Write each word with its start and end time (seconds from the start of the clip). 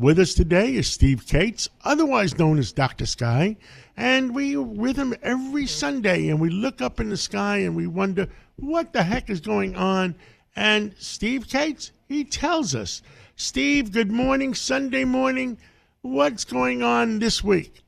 With 0.00 0.18
us 0.18 0.32
today 0.32 0.76
is 0.76 0.90
Steve 0.90 1.26
Kates, 1.26 1.68
otherwise 1.84 2.38
known 2.38 2.58
as 2.58 2.72
Dr. 2.72 3.04
Sky, 3.04 3.58
and 3.98 4.34
we 4.34 4.56
are 4.56 4.62
with 4.62 4.96
him 4.96 5.14
every 5.22 5.66
Sunday 5.66 6.28
and 6.28 6.40
we 6.40 6.48
look 6.48 6.80
up 6.80 7.00
in 7.00 7.10
the 7.10 7.18
sky 7.18 7.58
and 7.58 7.76
we 7.76 7.86
wonder 7.86 8.26
what 8.56 8.94
the 8.94 9.02
heck 9.02 9.28
is 9.28 9.42
going 9.42 9.76
on. 9.76 10.14
And 10.56 10.94
Steve 10.96 11.48
Kates, 11.48 11.92
he 12.08 12.24
tells 12.24 12.74
us. 12.74 13.02
Steve, 13.36 13.92
good 13.92 14.10
morning, 14.10 14.54
Sunday 14.54 15.04
morning. 15.04 15.58
What's 16.00 16.44
going 16.44 16.82
on 16.82 17.18
this 17.18 17.44
week? 17.44 17.82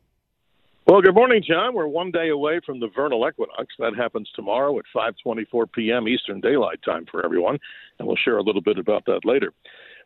Well, 0.87 1.01
good 1.01 1.15
morning, 1.15 1.43
John. 1.43 1.73
We're 1.73 1.87
one 1.87 2.11
day 2.11 2.29
away 2.29 2.61
from 2.67 2.79
the 2.79 2.89
vernal 2.95 3.27
equinox. 3.27 3.73
That 3.79 3.97
happens 3.97 4.29
tomorrow 4.37 4.79
at 4.79 4.85
5:24 4.95 5.73
p.m. 5.73 6.07
Eastern 6.07 6.43
Daylight 6.43 6.81
Time 6.85 7.07
for 7.11 7.25
everyone, 7.25 7.59
and 7.99 8.07
we'll 8.07 8.17
share 8.17 8.37
a 8.37 8.43
little 8.43 8.61
bit 8.61 8.79
about 8.79 9.07
that 9.07 9.25
later. 9.25 9.55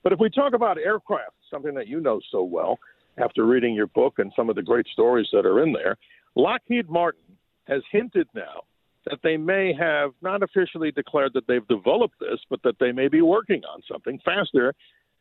But 0.07 0.13
if 0.13 0.21
we 0.21 0.31
talk 0.31 0.55
about 0.55 0.79
aircraft, 0.79 1.35
something 1.51 1.75
that 1.75 1.89
you 1.89 1.99
know 1.99 2.21
so 2.31 2.45
well 2.45 2.79
after 3.19 3.45
reading 3.45 3.75
your 3.75 3.89
book 3.89 4.21
and 4.21 4.33
some 4.37 4.49
of 4.49 4.55
the 4.55 4.63
great 4.63 4.87
stories 4.87 5.27
that 5.33 5.45
are 5.45 5.65
in 5.65 5.73
there, 5.73 5.97
Lockheed 6.37 6.89
Martin 6.89 7.37
has 7.67 7.83
hinted 7.91 8.29
now 8.33 8.63
that 9.07 9.19
they 9.25 9.37
may 9.37 9.75
have 9.77 10.13
not 10.23 10.45
officially 10.45 10.93
declared 10.93 11.33
that 11.35 11.49
they've 11.49 11.67
developed 11.67 12.21
this, 12.21 12.39
but 12.49 12.63
that 12.63 12.77
they 12.79 12.93
may 12.93 13.09
be 13.09 13.21
working 13.21 13.63
on 13.65 13.83
something 13.91 14.21
faster 14.25 14.73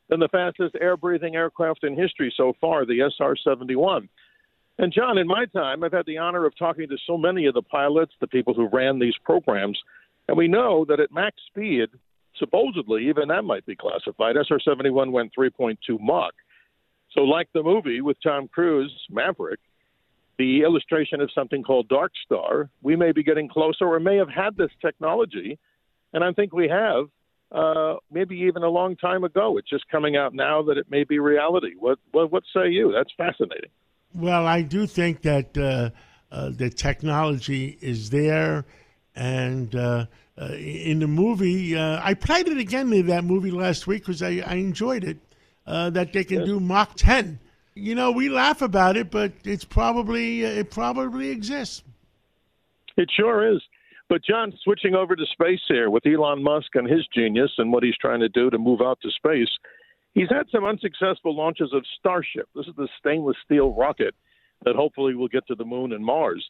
than 0.09 0.20
the 0.20 0.28
fastest 0.28 0.76
air 0.80 0.95
breathing 0.95 1.36
aircraft 1.36 1.84
in 1.84 1.98
history 1.98 2.31
so 2.38 2.54
far, 2.62 2.86
the 2.86 3.12
SR 3.17 3.36
71. 3.44 4.08
And 4.78 4.94
John, 4.94 5.17
in 5.17 5.26
my 5.26 5.45
time, 5.45 5.84
I've 5.84 5.94
had 5.94 6.06
the 6.06 6.20
honor 6.20 6.45
of 6.45 6.56
talking 6.59 6.88
to 6.90 6.98
so 7.08 7.17
many 7.17 7.48
of 7.48 7.56
the 7.56 7.64
pilots, 7.64 8.14
the 8.22 8.28
people 8.28 8.54
who 8.54 8.70
ran 8.72 9.00
these 9.00 9.17
programs, 9.23 9.80
and 10.28 10.38
we 10.38 10.48
know 10.48 10.86
that 10.86 11.00
at 11.00 11.12
max 11.12 11.38
speed, 11.48 11.90
supposedly, 12.38 13.07
even 13.09 13.27
that 13.30 13.44
might 13.44 13.66
be 13.66 13.75
classified. 13.75 14.35
SR 14.35 14.59
71 14.59 15.12
went 15.12 15.31
3.2 15.38 15.77
Mach. 15.99 16.34
So, 17.11 17.21
like 17.21 17.48
the 17.53 17.63
movie 17.63 18.02
with 18.02 18.17
Tom 18.21 18.48
Cruise, 18.48 18.94
Maverick, 19.09 19.59
the 20.38 20.61
illustration 20.64 21.22
of 21.22 21.30
something 21.33 21.64
called 21.64 21.88
Dark 21.88 22.11
Star, 22.25 22.69
we 22.81 22.95
may 22.95 23.14
be 23.14 23.23
getting 23.23 23.47
closer 23.47 23.86
or 23.86 24.00
may 24.00 24.17
have 24.17 24.30
had 24.30 24.58
this 24.58 24.72
technology, 24.81 25.58
and 26.14 26.23
I 26.23 26.31
think 26.33 26.53
we 26.53 26.67
have, 26.67 27.05
uh, 27.52 27.95
maybe 28.11 28.36
even 28.36 28.64
a 28.64 28.70
long 28.70 28.97
time 28.97 29.23
ago. 29.23 29.58
It's 29.58 29.70
just 29.70 29.88
coming 29.89 30.17
out 30.17 30.33
now 30.33 30.61
that 30.64 30.77
it 30.77 30.88
may 30.89 31.05
be 31.05 31.20
reality. 31.20 31.72
What, 31.77 31.99
what, 32.11 32.31
what 32.31 32.44
say 32.53 32.70
you? 32.70 32.92
That's 32.92 33.11
fascinating. 33.16 33.70
Well, 34.14 34.45
I 34.45 34.61
do 34.61 34.88
think 34.88 35.22
that 35.22 35.58
uh, 35.58 35.89
uh, 36.31 36.49
the 36.49 36.70
technology 36.70 37.77
is 37.81 38.09
there, 38.09 38.66
and 39.16 39.73
uh, 40.38 40.45
uh 40.45 40.53
in 40.53 41.00
the 41.00 41.08
movie, 41.08 41.75
uh, 41.75 42.00
I 42.03 42.14
played 42.14 42.47
it 42.47 42.58
again 42.58 42.91
in 42.94 43.08
that 43.08 43.23
movie 43.23 43.52
last 43.52 43.88
week 43.88 44.03
because 44.03 44.22
I, 44.22 44.44
I, 44.45 44.55
enjoyed 44.55 45.03
it. 45.03 45.17
Uh, 45.67 45.89
that 45.89 46.14
they 46.14 46.23
can 46.23 46.45
do 46.45 46.59
Mach 46.59 46.94
10. 46.95 47.39
You 47.73 47.95
know, 47.95 48.11
we 48.11 48.30
laugh 48.30 48.61
about 48.61 48.97
it, 48.97 49.09
but 49.09 49.31
it's 49.44 49.66
probably 49.66 50.44
it 50.44 50.69
probably 50.69 51.30
exists. 51.30 51.83
It 52.97 53.09
sure 53.16 53.52
is. 53.52 53.61
But 54.08 54.23
John, 54.23 54.53
switching 54.64 54.94
over 54.94 55.16
to 55.16 55.25
space 55.25 55.61
here 55.67 55.89
with 55.89 56.05
Elon 56.05 56.44
Musk 56.44 56.75
and 56.75 56.88
his 56.88 57.08
genius 57.08 57.52
and 57.58 57.73
what 57.73 57.81
he's 57.81 57.97
trying 57.97 58.20
to 58.20 58.30
do 58.30 58.52
to 58.52 58.59
move 58.59 58.80
out 58.81 58.99
to 59.02 59.09
space, 59.09 59.49
He's 60.16 60.30
had 60.30 60.47
some 60.49 60.64
unsuccessful 60.64 61.36
launches 61.36 61.72
of 61.73 61.86
Starship. 61.99 62.47
This 62.55 62.67
is 62.67 62.75
the 62.77 62.88
stainless 62.97 63.36
steel 63.44 63.73
rocket 63.73 64.16
that 64.64 64.75
hopefully 64.75 65.14
will 65.14 65.27
get 65.27 65.45
to 65.47 65.55
the 65.55 65.66
moon 65.66 65.92
and 65.92 66.03
Mars. 66.03 66.49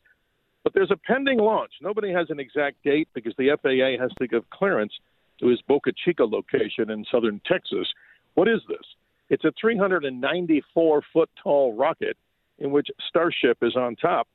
But 0.66 0.74
there's 0.74 0.92
a 0.92 0.98
pending 0.98 1.38
launch. 1.38 1.74
Nobody 1.80 2.12
has 2.12 2.32
an 2.32 2.40
exact 2.40 2.84
date 2.84 3.08
because 3.14 3.34
the 3.38 3.56
FAA 3.62 4.02
has 4.02 4.12
to 4.20 4.28
give 4.28 4.50
clearance 4.50 4.92
to 5.40 5.48
his 5.48 5.62
Boca 5.62 5.92
Chica 6.04 6.26
location 6.26 6.90
in 6.90 7.06
southern 7.12 7.40
Texas. 7.46 7.88
What 8.34 8.48
is 8.48 8.62
this? 8.68 8.82
It's 9.30 9.46
a 9.46 9.54
394 9.62 11.04
foot 11.14 11.30
tall 11.42 11.76
rocket 11.76 12.18
in 12.58 12.72
which 12.72 12.88
Starship 13.08 13.60
is 13.62 13.76
on 13.76 13.96
top. 13.96 14.28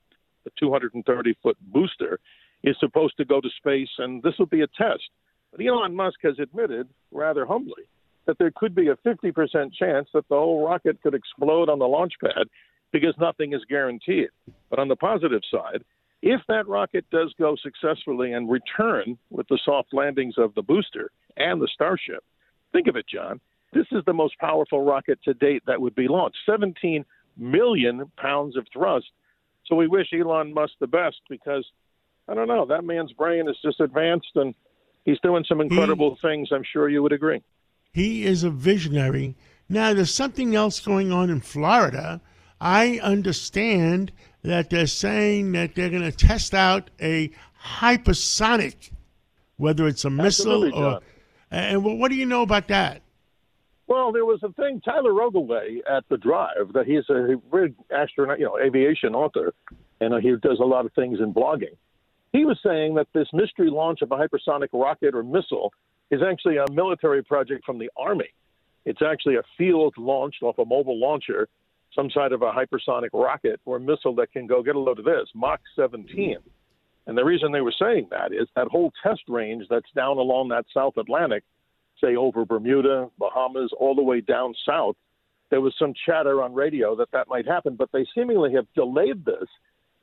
The 0.45 0.51
230 0.57 1.35
foot 1.43 1.57
booster 1.73 2.19
is 2.63 2.77
supposed 2.79 3.17
to 3.17 3.25
go 3.25 3.41
to 3.41 3.49
space, 3.57 3.89
and 3.97 4.23
this 4.23 4.33
will 4.39 4.45
be 4.45 4.61
a 4.61 4.67
test. 4.67 5.09
But 5.51 5.65
Elon 5.65 5.93
Musk 5.93 6.19
has 6.23 6.39
admitted, 6.39 6.87
rather 7.11 7.45
humbly, 7.45 7.83
that 8.25 8.37
there 8.37 8.53
could 8.55 8.73
be 8.73 8.87
a 8.87 8.95
50% 8.95 9.73
chance 9.73 10.07
that 10.13 10.29
the 10.29 10.35
whole 10.35 10.65
rocket 10.65 11.01
could 11.01 11.13
explode 11.13 11.67
on 11.67 11.79
the 11.79 11.87
launch 11.87 12.13
pad 12.23 12.47
because 12.93 13.15
nothing 13.19 13.51
is 13.51 13.61
guaranteed. 13.67 14.29
But 14.69 14.79
on 14.79 14.87
the 14.87 14.95
positive 14.95 15.41
side, 15.51 15.83
if 16.21 16.41
that 16.47 16.67
rocket 16.67 17.05
does 17.11 17.33
go 17.39 17.55
successfully 17.55 18.33
and 18.33 18.49
return 18.49 19.17
with 19.29 19.47
the 19.47 19.59
soft 19.63 19.93
landings 19.93 20.35
of 20.37 20.53
the 20.55 20.61
booster 20.61 21.11
and 21.37 21.61
the 21.61 21.69
Starship, 21.73 22.23
think 22.71 22.87
of 22.87 22.95
it, 22.95 23.05
John. 23.07 23.39
This 23.73 23.87
is 23.91 24.03
the 24.05 24.13
most 24.13 24.37
powerful 24.37 24.83
rocket 24.83 25.19
to 25.23 25.33
date 25.33 25.63
that 25.65 25.81
would 25.81 25.95
be 25.95 26.07
launched 26.07 26.37
17 26.45 27.05
million 27.37 28.11
pounds 28.17 28.57
of 28.57 28.67
thrust. 28.71 29.07
So 29.65 29.75
we 29.75 29.87
wish 29.87 30.07
Elon 30.13 30.53
Musk 30.53 30.73
the 30.79 30.87
best 30.87 31.21
because, 31.29 31.65
I 32.27 32.33
don't 32.33 32.47
know, 32.47 32.65
that 32.65 32.83
man's 32.83 33.13
brain 33.13 33.47
is 33.47 33.57
just 33.63 33.79
advanced 33.79 34.31
and 34.35 34.53
he's 35.05 35.19
doing 35.21 35.45
some 35.47 35.61
incredible 35.61 36.17
he, 36.21 36.27
things. 36.27 36.49
I'm 36.51 36.65
sure 36.71 36.89
you 36.89 37.01
would 37.01 37.13
agree. 37.13 37.41
He 37.93 38.25
is 38.25 38.43
a 38.43 38.49
visionary. 38.49 39.35
Now, 39.69 39.93
there's 39.93 40.13
something 40.13 40.53
else 40.53 40.81
going 40.81 41.11
on 41.11 41.29
in 41.29 41.39
Florida. 41.39 42.21
I 42.59 42.99
understand 43.01 44.11
that 44.43 44.69
they're 44.69 44.87
saying 44.87 45.51
that 45.53 45.75
they're 45.75 45.89
going 45.89 46.01
to 46.01 46.11
test 46.11 46.53
out 46.53 46.89
a 47.01 47.31
hypersonic, 47.63 48.91
whether 49.57 49.87
it's 49.87 50.05
a 50.05 50.07
Absolutely, 50.07 50.69
missile 50.69 50.83
or. 50.83 50.91
John. 50.91 51.01
And 51.51 51.83
what 51.83 52.09
do 52.09 52.15
you 52.15 52.25
know 52.25 52.43
about 52.43 52.69
that? 52.69 53.01
Well, 53.87 54.13
there 54.13 54.23
was 54.23 54.39
a 54.41 54.53
thing, 54.53 54.79
Tyler 54.79 55.21
Ogilvie 55.21 55.81
at 55.85 56.05
the 56.07 56.15
Drive, 56.15 56.71
that 56.73 56.85
he's 56.85 57.03
a 57.09 57.35
big 57.53 57.75
astronaut, 57.93 58.39
you 58.39 58.45
know, 58.45 58.57
aviation 58.57 59.13
author, 59.13 59.53
and 59.99 60.13
uh, 60.13 60.17
he 60.17 60.33
does 60.37 60.59
a 60.61 60.65
lot 60.65 60.85
of 60.85 60.93
things 60.93 61.19
in 61.19 61.33
blogging. 61.33 61.75
He 62.31 62.45
was 62.45 62.57
saying 62.65 62.95
that 62.95 63.07
this 63.13 63.27
mystery 63.33 63.69
launch 63.69 64.01
of 64.01 64.09
a 64.13 64.15
hypersonic 64.15 64.69
rocket 64.71 65.13
or 65.13 65.23
missile 65.23 65.73
is 66.09 66.21
actually 66.21 66.55
a 66.55 66.71
military 66.71 67.21
project 67.21 67.65
from 67.65 67.79
the 67.79 67.89
Army. 67.97 68.29
It's 68.85 69.01
actually 69.01 69.35
a 69.35 69.43
field 69.57 69.93
launched 69.97 70.41
off 70.41 70.57
a 70.57 70.63
mobile 70.63 70.97
launcher, 70.97 71.49
some 71.95 72.09
side 72.09 72.31
of 72.31 72.41
a 72.41 72.51
hypersonic 72.51 73.09
rocket 73.13 73.59
or 73.65 73.79
missile 73.79 74.15
that 74.15 74.31
can 74.31 74.47
go 74.47 74.63
get 74.63 74.75
a 74.75 74.79
load 74.79 74.99
of 74.99 75.05
this, 75.05 75.27
Mach 75.35 75.59
17. 75.75 76.37
And 77.07 77.17
the 77.17 77.25
reason 77.25 77.51
they 77.51 77.61
were 77.61 77.73
saying 77.77 78.07
that 78.11 78.31
is 78.31 78.47
that 78.55 78.67
whole 78.67 78.91
test 79.03 79.21
range 79.27 79.65
that's 79.69 79.89
down 79.95 80.17
along 80.17 80.49
that 80.49 80.65
South 80.73 80.97
Atlantic, 80.97 81.43
say 81.99 82.15
over 82.15 82.45
Bermuda, 82.45 83.09
Bahamas, 83.17 83.71
all 83.77 83.95
the 83.95 84.03
way 84.03 84.21
down 84.21 84.53
south, 84.65 84.95
there 85.49 85.61
was 85.61 85.75
some 85.77 85.93
chatter 86.05 86.41
on 86.41 86.53
radio 86.53 86.95
that 86.95 87.11
that 87.11 87.27
might 87.27 87.45
happen, 87.45 87.75
but 87.75 87.89
they 87.91 88.05
seemingly 88.15 88.53
have 88.53 88.65
delayed 88.73 89.25
this. 89.25 89.47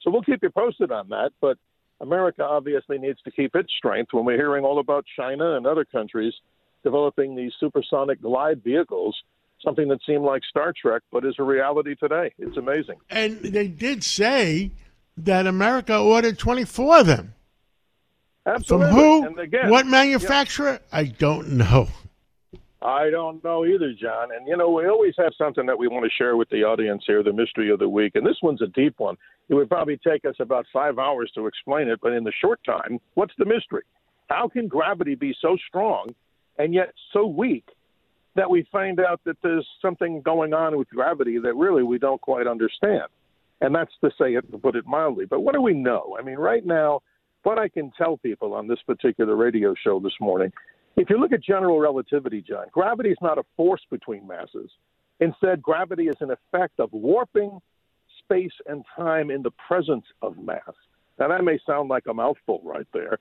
So 0.02 0.10
we'll 0.10 0.22
keep 0.22 0.42
you 0.42 0.50
posted 0.50 0.92
on 0.92 1.08
that. 1.08 1.30
But 1.40 1.56
America 2.00 2.44
obviously 2.44 2.98
needs 2.98 3.20
to 3.22 3.30
keep 3.30 3.56
its 3.56 3.72
strength 3.76 4.12
when 4.12 4.24
we're 4.24 4.36
hearing 4.36 4.64
all 4.64 4.78
about 4.78 5.04
China 5.16 5.56
and 5.56 5.66
other 5.66 5.84
countries 5.84 6.34
developing 6.84 7.34
these 7.34 7.52
supersonic 7.58 8.22
glide 8.22 8.62
vehicles, 8.62 9.16
something 9.64 9.88
that 9.88 10.00
seemed 10.06 10.24
like 10.24 10.42
Star 10.44 10.72
Trek, 10.80 11.02
but 11.10 11.24
is 11.24 11.34
a 11.38 11.42
reality 11.42 11.94
today. 11.94 12.32
It's 12.38 12.56
amazing. 12.56 12.96
And 13.10 13.38
they 13.40 13.68
did 13.68 14.04
say 14.04 14.70
that 15.16 15.46
America 15.46 15.98
ordered 15.98 16.38
24 16.38 17.00
of 17.00 17.06
them. 17.06 17.34
Absolutely. 18.46 18.86
From 18.86 19.34
who? 19.34 19.40
Again, 19.40 19.70
what 19.70 19.86
manufacturer? 19.86 20.80
Yeah. 20.92 20.98
I 20.98 21.04
don't 21.04 21.52
know. 21.52 21.88
I 22.80 23.10
don't 23.10 23.42
know 23.42 23.66
either, 23.66 23.92
John. 23.92 24.28
And, 24.34 24.46
you 24.46 24.56
know, 24.56 24.70
we 24.70 24.86
always 24.86 25.14
have 25.18 25.32
something 25.36 25.66
that 25.66 25.78
we 25.78 25.88
want 25.88 26.04
to 26.04 26.10
share 26.16 26.36
with 26.36 26.48
the 26.48 26.62
audience 26.62 27.02
here, 27.06 27.22
the 27.22 27.32
mystery 27.32 27.70
of 27.70 27.80
the 27.80 27.88
week. 27.88 28.12
And 28.14 28.24
this 28.24 28.36
one's 28.42 28.62
a 28.62 28.68
deep 28.68 28.94
one. 28.98 29.16
It 29.48 29.54
would 29.54 29.68
probably 29.68 29.98
take 29.98 30.24
us 30.24 30.36
about 30.38 30.66
five 30.72 30.98
hours 30.98 31.30
to 31.34 31.46
explain 31.46 31.88
it, 31.88 31.98
but 32.00 32.12
in 32.12 32.22
the 32.22 32.32
short 32.40 32.60
time, 32.64 33.00
what's 33.14 33.34
the 33.36 33.44
mystery? 33.44 33.82
How 34.28 34.46
can 34.48 34.68
gravity 34.68 35.16
be 35.16 35.34
so 35.40 35.56
strong 35.66 36.14
and 36.58 36.72
yet 36.72 36.92
so 37.12 37.26
weak 37.26 37.64
that 38.38 38.48
we 38.48 38.64
find 38.70 39.00
out 39.00 39.20
that 39.24 39.36
there's 39.42 39.66
something 39.82 40.22
going 40.22 40.54
on 40.54 40.78
with 40.78 40.88
gravity 40.90 41.38
that 41.38 41.56
really 41.56 41.82
we 41.82 41.98
don't 41.98 42.20
quite 42.20 42.46
understand? 42.46 43.02
And 43.60 43.74
that's 43.74 43.90
to 44.00 44.10
say 44.10 44.34
it, 44.34 44.48
to 44.52 44.58
put 44.58 44.76
it 44.76 44.86
mildly. 44.86 45.24
But 45.24 45.40
what 45.40 45.54
do 45.54 45.60
we 45.60 45.74
know? 45.74 46.16
I 46.16 46.22
mean, 46.22 46.36
right 46.36 46.64
now, 46.64 47.00
what 47.42 47.58
I 47.58 47.68
can 47.68 47.90
tell 47.98 48.16
people 48.16 48.54
on 48.54 48.68
this 48.68 48.78
particular 48.86 49.34
radio 49.34 49.74
show 49.84 49.98
this 49.98 50.12
morning 50.20 50.52
if 50.96 51.10
you 51.10 51.18
look 51.18 51.32
at 51.32 51.42
general 51.42 51.80
relativity, 51.80 52.40
John, 52.40 52.66
gravity 52.72 53.10
is 53.10 53.18
not 53.20 53.38
a 53.38 53.44
force 53.56 53.82
between 53.90 54.26
masses. 54.26 54.70
Instead, 55.20 55.60
gravity 55.60 56.04
is 56.04 56.16
an 56.20 56.30
effect 56.30 56.78
of 56.78 56.92
warping 56.92 57.60
space 58.20 58.52
and 58.66 58.84
time 58.96 59.30
in 59.30 59.42
the 59.42 59.52
presence 59.66 60.04
of 60.22 60.36
mass. 60.38 60.74
Now, 61.18 61.28
that 61.28 61.42
may 61.42 61.58
sound 61.66 61.88
like 61.88 62.04
a 62.08 62.14
mouthful 62.14 62.60
right 62.64 62.86
there, 62.92 63.18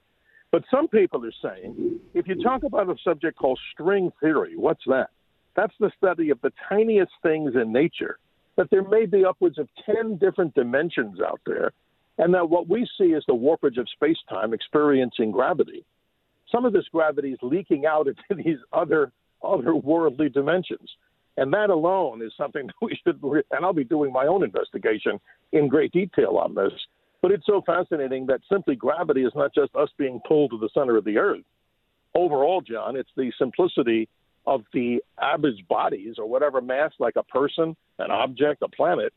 but 0.57 0.63
some 0.71 0.87
people 0.87 1.23
are 1.23 1.31
saying 1.43 1.99
if 2.15 2.27
you 2.27 2.41
talk 2.41 2.63
about 2.63 2.89
a 2.89 2.95
subject 3.03 3.37
called 3.37 3.59
string 3.73 4.11
theory, 4.19 4.55
what's 4.55 4.83
that? 4.87 5.09
That's 5.55 5.73
the 5.79 5.91
study 5.97 6.31
of 6.31 6.41
the 6.41 6.51
tiniest 6.67 7.11
things 7.21 7.53
in 7.55 7.71
nature, 7.71 8.17
that 8.55 8.69
there 8.71 8.87
may 8.87 9.05
be 9.05 9.23
upwards 9.23 9.59
of 9.59 9.67
10 9.85 10.17
different 10.17 10.55
dimensions 10.55 11.19
out 11.21 11.41
there, 11.45 11.73
and 12.17 12.33
that 12.33 12.49
what 12.49 12.67
we 12.67 12.87
see 12.97 13.11
is 13.13 13.23
the 13.27 13.33
warpage 13.33 13.79
of 13.79 13.87
space 13.89 14.17
time 14.29 14.53
experiencing 14.53 15.31
gravity 15.31 15.85
some 16.51 16.65
of 16.65 16.73
this 16.73 16.85
gravity 16.91 17.31
is 17.31 17.39
leaking 17.41 17.85
out 17.85 18.07
into 18.29 18.43
these 18.43 18.57
other 18.73 19.11
other 19.43 19.75
worldly 19.75 20.29
dimensions. 20.29 20.89
And 21.39 21.53
that 21.53 21.69
alone 21.69 22.23
is 22.23 22.31
something 22.35 22.65
that 22.67 22.73
we 22.81 22.99
should, 23.03 23.21
and 23.21 23.63
I'll 23.63 23.73
be 23.73 23.83
doing 23.83 24.11
my 24.11 24.25
own 24.25 24.43
investigation 24.43 25.19
in 25.51 25.67
great 25.67 25.91
detail 25.91 26.37
on 26.37 26.55
this. 26.55 26.71
But 27.21 27.31
it's 27.31 27.45
so 27.45 27.61
fascinating 27.65 28.27
that 28.27 28.41
simply 28.51 28.75
gravity 28.75 29.23
is 29.23 29.33
not 29.35 29.53
just 29.53 29.75
us 29.75 29.89
being 29.97 30.21
pulled 30.27 30.51
to 30.51 30.57
the 30.57 30.69
center 30.73 30.97
of 30.97 31.05
the 31.05 31.17
earth. 31.17 31.43
Overall, 32.13 32.61
John, 32.61 32.95
it's 32.95 33.09
the 33.15 33.31
simplicity 33.37 34.07
of 34.45 34.63
the 34.73 35.03
average 35.21 35.67
bodies 35.67 36.15
or 36.17 36.27
whatever 36.27 36.61
mass, 36.61 36.91
like 36.99 37.15
a 37.15 37.23
person, 37.23 37.75
an 37.99 38.11
object, 38.11 38.61
a 38.61 38.69
planet, 38.69 39.13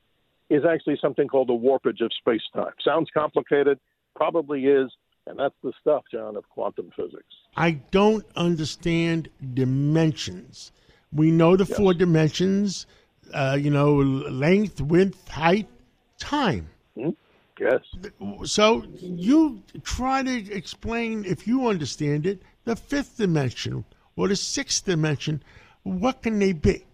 is 0.48 0.64
actually 0.64 0.98
something 1.00 1.28
called 1.28 1.48
the 1.48 1.52
warpage 1.52 2.00
of 2.04 2.10
space 2.18 2.42
time. 2.52 2.72
Sounds 2.84 3.08
complicated, 3.14 3.78
probably 4.16 4.66
is, 4.66 4.90
and 5.26 5.38
that's 5.38 5.54
the 5.62 5.72
stuff, 5.80 6.02
John, 6.10 6.36
of 6.36 6.48
quantum 6.48 6.90
physics. 6.96 7.32
I 7.56 7.72
don't 7.92 8.24
understand 8.34 9.28
dimensions. 9.54 10.72
We 11.12 11.30
know 11.30 11.56
the 11.56 11.64
Yes. 11.64 11.76
four 11.76 11.94
dimensions, 11.94 12.86
uh, 13.32 13.56
you 13.60 13.70
know, 13.70 13.94
length, 13.94 14.80
width, 14.80 15.28
height, 15.28 15.68
time. 16.18 16.70
Yes. 17.60 17.80
So 18.44 18.84
you 18.96 19.62
try 19.82 20.22
to 20.22 20.52
explain, 20.52 21.26
if 21.26 21.46
you 21.46 21.68
understand 21.68 22.24
it, 22.24 22.40
the 22.64 22.74
fifth 22.74 23.18
dimension 23.18 23.84
or 24.16 24.28
the 24.28 24.36
sixth 24.36 24.86
dimension. 24.86 25.42
What 25.82 26.22
can 26.22 26.38
they 26.38 26.52
be? 26.52 26.84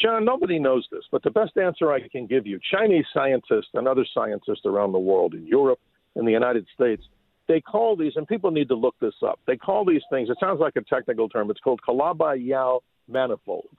John, 0.00 0.24
nobody 0.24 0.58
knows 0.58 0.86
this, 0.90 1.04
but 1.10 1.22
the 1.22 1.30
best 1.30 1.56
answer 1.56 1.92
I 1.92 2.08
can 2.08 2.26
give 2.26 2.46
you 2.46 2.58
Chinese 2.74 3.06
scientists 3.12 3.68
and 3.74 3.86
other 3.86 4.06
scientists 4.12 4.62
around 4.64 4.92
the 4.92 4.98
world, 4.98 5.34
in 5.34 5.46
Europe, 5.46 5.78
in 6.16 6.24
the 6.24 6.32
United 6.32 6.66
States, 6.74 7.02
they 7.46 7.60
call 7.60 7.96
these, 7.96 8.12
and 8.16 8.26
people 8.26 8.50
need 8.50 8.68
to 8.68 8.74
look 8.74 8.96
this 9.00 9.14
up, 9.26 9.38
they 9.46 9.56
call 9.56 9.84
these 9.84 10.02
things, 10.10 10.28
it 10.28 10.36
sounds 10.40 10.60
like 10.60 10.76
a 10.76 10.82
technical 10.82 11.28
term, 11.28 11.50
it's 11.50 11.60
called 11.60 11.80
Calabi-Yau 11.82 12.80
manifolds. 13.08 13.78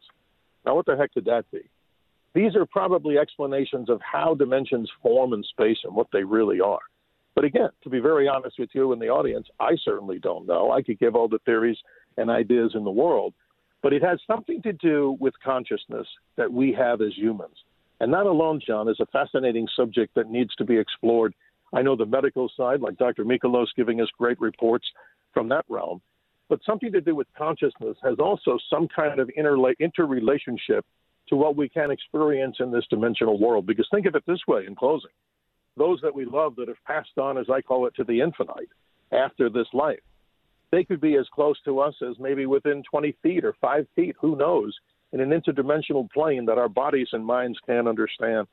Now, 0.66 0.76
what 0.76 0.86
the 0.86 0.96
heck 0.96 1.14
could 1.14 1.26
that 1.26 1.46
be? 1.52 1.62
These 2.36 2.58
are 2.58 2.66
probably 2.66 3.18
explanations 3.18 3.90
of 3.90 4.02
how 4.02 4.36
dimensions 4.36 4.92
form 5.02 5.32
in 5.32 5.42
space 5.44 5.78
and 5.86 5.96
what 5.96 6.08
they 6.12 6.26
really 6.26 6.60
are. 6.60 6.82
But 7.34 7.46
again, 7.46 7.70
to 7.84 7.90
be 7.90 8.00
very 8.00 8.28
honest 8.28 8.60
with 8.60 8.70
you 8.74 8.92
and 8.92 9.02
the 9.02 9.08
audience, 9.08 9.48
I 9.58 9.78
certainly 9.86 10.20
don't 10.20 10.46
know. 10.46 10.70
I 10.70 10.82
could 10.82 11.00
give 11.00 11.16
all 11.16 11.30
the 11.30 11.40
theories 11.46 11.78
and 12.18 12.30
ideas 12.30 12.74
in 12.76 12.84
the 12.84 12.92
world, 12.92 13.34
but 13.82 13.94
it 13.94 14.04
has 14.04 14.20
something 14.28 14.62
to 14.64 14.74
do 14.74 15.16
with 15.22 15.34
consciousness 15.44 16.08
that 16.36 16.52
we 16.52 16.74
have 16.74 17.02
as 17.02 17.16
humans. 17.16 17.56
And 18.02 18.14
that 18.14 18.26
alone, 18.26 18.60
John, 18.66 18.90
is 18.90 19.00
a 19.00 19.06
fascinating 19.08 19.68
subject 19.74 20.14
that 20.16 20.30
needs 20.30 20.54
to 20.56 20.66
be 20.66 20.78
explored. 20.78 21.34
I 21.74 21.82
know 21.82 21.96
the 21.96 22.06
medical 22.06 22.52
side, 22.58 22.82
like 22.82 22.98
Dr. 22.98 23.24
Mikolos 23.24 23.68
giving 23.78 24.02
us 24.02 24.10
great 24.18 24.42
reports 24.42 24.86
from 25.34 25.48
that 25.50 25.64
realm, 25.70 26.02
but 26.50 26.60
something 26.66 26.92
to 26.92 27.02
do 27.02 27.16
with 27.16 27.28
consciousness 27.38 27.96
has 28.04 28.20
also 28.20 28.58
some 28.70 28.90
kind 28.94 29.22
of 29.22 29.30
interla- 29.38 29.80
interrelationship 29.80 30.86
to 31.30 31.36
what 31.36 31.56
we 31.56 31.69
can 31.69 31.92
experience 31.92 32.57
in 32.60 32.72
this 32.72 32.86
dimensional 32.89 33.39
world. 33.39 33.66
Because 33.66 33.88
think 33.92 34.06
of 34.06 34.16
it 34.16 34.24
this 34.27 34.42
way 34.48 34.66
in 34.68 34.75
closing 34.75 35.12
those 35.77 36.00
that 36.01 36.16
we 36.16 36.25
love 36.25 36.56
that 36.56 36.68
have 36.68 36.83
passed 36.86 37.18
on, 37.18 37.38
as 37.38 37.50
I 37.50 37.62
call 37.62 37.88
it, 37.88 37.95
to 37.95 38.04
the 38.04 38.22
infinite 38.22 38.69
after 39.12 39.50
this 39.50 39.68
life, 39.74 40.00
they 40.72 40.83
could 40.83 41.01
be 41.01 41.16
as 41.16 41.27
close 41.33 41.57
to 41.66 41.80
us 41.80 41.95
as 42.07 42.18
maybe 42.19 42.45
within 42.45 42.83
20 42.89 43.16
feet 43.22 43.45
or 43.45 43.56
five 43.62 43.88
feet, 43.95 44.16
who 44.19 44.36
knows, 44.36 44.75
in 45.12 45.19
an 45.19 45.30
interdimensional 45.30 46.10
plane 46.12 46.45
that 46.45 46.57
our 46.57 46.69
bodies 46.69 47.10
and 47.12 47.25
minds 47.25 47.57
can't 47.66 47.88
understand. 47.88 48.48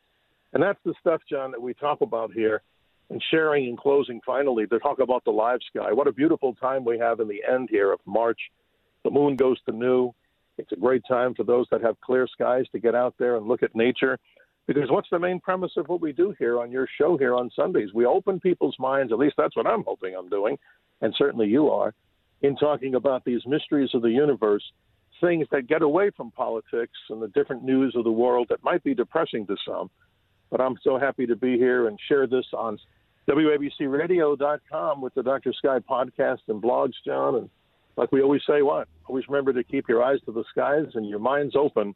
And 0.53 0.63
that's 0.63 0.79
the 0.85 0.95
stuff, 1.01 1.23
John, 1.29 1.53
that 1.53 1.63
we 1.63 1.75
talk 1.75 2.01
about 2.01 2.33
here. 2.33 2.63
And 3.11 3.23
sharing 3.31 3.67
in 3.67 3.77
closing, 3.77 4.21
finally, 4.25 4.67
to 4.67 4.79
talk 4.79 4.99
about 4.99 5.25
the 5.25 5.33
live 5.33 5.61
sky. 5.69 5.93
What 5.93 6.07
a 6.07 6.13
beautiful 6.13 6.55
time 6.55 6.85
we 6.85 6.99
have 6.99 7.21
in 7.21 7.29
the 7.29 7.43
end 7.47 7.69
here 7.71 7.93
of 7.93 8.01
March. 8.07 8.39
The 9.05 9.11
moon 9.11 9.37
goes 9.37 9.61
to 9.63 9.73
new. 9.73 10.15
It's 10.59 10.73
a 10.73 10.77
great 10.77 11.03
time 11.09 11.35
for 11.35 11.45
those 11.45 11.67
that 11.71 11.83
have 11.83 12.01
clear 12.01 12.27
skies 12.27 12.65
to 12.73 12.79
get 12.79 12.95
out 12.95 13.15
there 13.19 13.37
and 13.37 13.47
look 13.47 13.63
at 13.63 13.75
nature. 13.75 14.19
Because 14.67 14.91
what's 14.91 15.09
the 15.11 15.19
main 15.19 15.41
premise 15.41 15.73
of 15.77 15.89
what 15.89 16.01
we 16.01 16.13
do 16.13 16.35
here 16.39 16.61
on 16.61 16.71
your 16.71 16.87
show 16.99 17.17
here 17.17 17.35
on 17.35 17.51
Sundays? 17.55 17.93
We 17.95 18.07
open 18.07 18.39
people's 18.39 18.77
minds, 18.79 19.13
at 19.13 19.19
least 19.19 19.35
that's 19.37 19.57
what 19.57 19.67
I'm 19.67 19.83
hoping 19.85 20.15
I'm 20.17 20.29
doing, 20.29 20.57
and 21.01 21.13
certainly 21.19 21.49
you 21.49 21.69
are, 21.69 21.95
in 22.43 22.57
talking 22.57 22.95
about 22.95 23.25
these 23.25 23.41
mysteries 23.47 23.91
of 23.93 24.03
the 24.03 24.11
universe, 24.11 24.63
things 25.21 25.47
that 25.51 25.67
get 25.67 25.83
away 25.83 26.11
from 26.17 26.31
politics 26.31 26.99
and 27.11 27.21
the 27.21 27.29
different 27.29 27.65
news 27.65 27.95
of 27.97 28.05
the 28.05 28.13
world 28.13 28.47
that 28.51 28.63
might 28.63 28.85
be 28.85 28.95
depressing 28.95 29.47
to 29.47 29.57
some. 29.67 29.91
But 30.51 30.61
I'm 30.61 30.77
so 30.85 30.99
happy 30.99 31.27
to 31.27 31.37
be 31.37 31.57
here 31.57 31.89
and 31.89 31.99
share 32.09 32.27
this 32.27 32.47
on 32.53 32.79
WABCRadio.com 33.29 35.01
with 35.01 35.15
the 35.15 35.23
Dr. 35.23 35.53
Sky 35.53 35.79
podcast 35.79 36.41
and 36.49 36.63
blogs, 36.63 36.95
John. 37.07 37.37
And 37.37 37.51
like 37.97 38.13
we 38.13 38.23
always 38.23 38.43
say, 38.47 38.63
what? 38.63 38.89
Always 39.07 39.29
remember 39.29 39.53
to 39.53 39.65
keep 39.65 39.89
your 39.89 40.03
eyes 40.03 40.19
to 40.27 40.33
the 40.33 40.45
skies 40.51 40.87
and 40.95 41.09
your 41.09 41.19
minds 41.19 41.55
open 41.57 41.95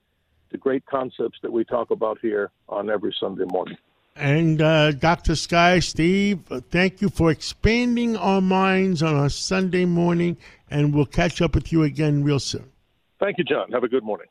to 0.50 0.58
great 0.58 0.84
concepts 0.86 1.38
that 1.42 1.52
we 1.52 1.64
talk 1.64 1.90
about 1.90 2.18
here 2.20 2.50
on 2.68 2.90
every 2.90 3.14
Sunday 3.18 3.44
morning. 3.44 3.76
And 4.14 4.62
uh, 4.62 4.92
Dr. 4.92 5.36
Sky, 5.36 5.78
Steve, 5.80 6.40
thank 6.70 7.02
you 7.02 7.10
for 7.10 7.30
expanding 7.30 8.16
our 8.16 8.40
minds 8.40 9.02
on 9.02 9.14
our 9.14 9.28
Sunday 9.28 9.84
morning, 9.84 10.38
and 10.70 10.94
we'll 10.94 11.04
catch 11.04 11.42
up 11.42 11.54
with 11.54 11.70
you 11.70 11.82
again 11.82 12.24
real 12.24 12.40
soon. 12.40 12.72
Thank 13.20 13.36
you, 13.38 13.44
John. 13.44 13.70
Have 13.72 13.84
a 13.84 13.88
good 13.88 14.04
morning. 14.04 14.26